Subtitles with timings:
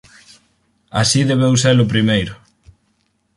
[0.95, 2.33] E así debeu ser ó primeiro.